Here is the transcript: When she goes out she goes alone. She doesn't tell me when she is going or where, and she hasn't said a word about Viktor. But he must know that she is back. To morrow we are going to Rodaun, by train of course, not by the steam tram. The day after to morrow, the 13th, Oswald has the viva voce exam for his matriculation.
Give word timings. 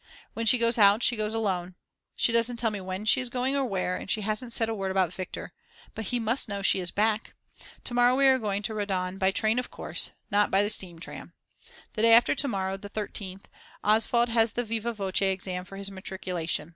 When 0.33 0.47
she 0.47 0.57
goes 0.57 0.79
out 0.79 1.03
she 1.03 1.15
goes 1.15 1.35
alone. 1.35 1.75
She 2.15 2.31
doesn't 2.31 2.57
tell 2.57 2.71
me 2.71 2.81
when 2.81 3.05
she 3.05 3.21
is 3.21 3.29
going 3.29 3.55
or 3.55 3.63
where, 3.63 3.95
and 3.95 4.09
she 4.09 4.21
hasn't 4.21 4.51
said 4.51 4.67
a 4.67 4.73
word 4.73 4.89
about 4.89 5.13
Viktor. 5.13 5.53
But 5.93 6.05
he 6.05 6.19
must 6.19 6.49
know 6.49 6.57
that 6.57 6.63
she 6.63 6.79
is 6.79 6.89
back. 6.89 7.35
To 7.83 7.93
morrow 7.93 8.15
we 8.15 8.25
are 8.25 8.39
going 8.39 8.63
to 8.63 8.73
Rodaun, 8.73 9.19
by 9.19 9.29
train 9.29 9.59
of 9.59 9.69
course, 9.69 10.09
not 10.31 10.49
by 10.49 10.63
the 10.63 10.71
steam 10.71 10.97
tram. 10.97 11.33
The 11.93 12.01
day 12.01 12.13
after 12.13 12.33
to 12.33 12.47
morrow, 12.47 12.77
the 12.77 12.89
13th, 12.89 13.43
Oswald 13.83 14.29
has 14.29 14.53
the 14.53 14.63
viva 14.63 14.91
voce 14.91 15.21
exam 15.21 15.65
for 15.65 15.75
his 15.77 15.91
matriculation. 15.91 16.69